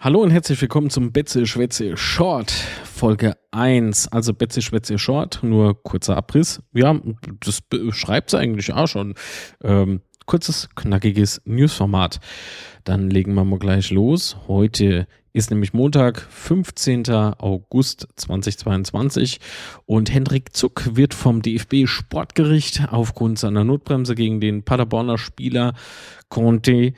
[0.00, 4.06] Hallo und herzlich willkommen zum Betze Schwätze Short Folge 1.
[4.12, 6.62] Also Betze Schwätze Short, nur kurzer Abriss.
[6.72, 7.00] Ja,
[7.40, 9.14] das beschreibt es eigentlich auch schon.
[9.60, 12.20] Ähm, kurzes, knackiges Newsformat.
[12.84, 14.36] Dann legen wir mal gleich los.
[14.46, 17.10] Heute ist nämlich Montag, 15.
[17.10, 19.40] August 2022
[19.84, 25.74] und Hendrik Zuck wird vom DFB Sportgericht aufgrund seiner Notbremse gegen den Paderborner Spieler
[26.28, 26.92] Conte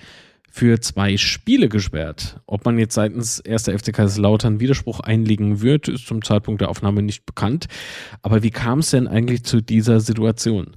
[0.51, 2.41] für zwei Spiele gesperrt.
[2.47, 3.65] Ob man jetzt seitens 1.
[3.65, 7.67] FC Kaiserslautern Widerspruch einlegen wird, ist zum Zeitpunkt der Aufnahme nicht bekannt.
[8.23, 10.77] Aber wie kam es denn eigentlich zu dieser Situation?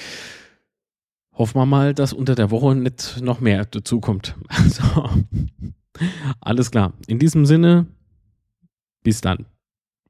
[1.32, 4.36] Hoffen wir mal, dass unter der Woche nicht noch mehr dazukommt.
[4.48, 5.08] Also,
[6.40, 6.92] alles klar.
[7.08, 7.86] In diesem Sinne,
[9.02, 9.46] bis dann.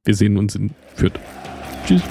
[0.04, 1.18] Wir sehen uns in Fürth.
[1.86, 2.02] Tschüss.